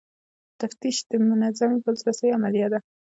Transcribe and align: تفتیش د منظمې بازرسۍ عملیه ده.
تفتیش 0.61 0.97
د 1.09 1.11
منظمې 1.27 1.77
بازرسۍ 1.85 2.27
عملیه 2.37 2.67
ده. 2.73 2.79